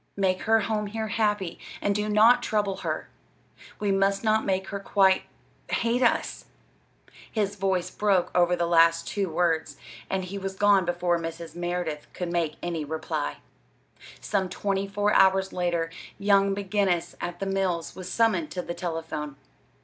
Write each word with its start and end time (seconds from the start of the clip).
Make 0.17 0.41
her 0.49 0.61
home 0.61 0.87
here 0.87 1.09
happy, 1.09 1.59
and 1.79 1.93
do 1.93 2.09
not 2.09 2.41
trouble 2.41 2.77
her. 2.77 3.07
We 3.79 3.91
must 3.91 4.23
not 4.23 4.43
make 4.43 4.69
her 4.69 4.79
quite 4.79 5.25
hate 5.69 6.01
us!" 6.01 6.45
His 7.31 7.55
voice 7.55 7.91
broke 7.91 8.31
over 8.33 8.55
the 8.55 8.65
last 8.65 9.07
two 9.07 9.29
words, 9.29 9.77
and 10.09 10.25
he 10.25 10.39
was 10.39 10.55
gone 10.55 10.85
before 10.85 11.19
Mrs. 11.19 11.55
Merideth 11.55 12.11
could 12.13 12.31
make 12.31 12.55
any 12.63 12.83
reply. 12.83 13.37
Some 14.19 14.49
twenty 14.49 14.87
four 14.87 15.13
hours 15.13 15.53
later, 15.53 15.91
young 16.17 16.55
McGinnis 16.55 17.13
at 17.21 17.39
the 17.39 17.45
mills 17.45 17.95
was 17.95 18.09
summoned 18.11 18.49
to 18.53 18.63
the 18.63 18.73
telephone. 18.73 19.35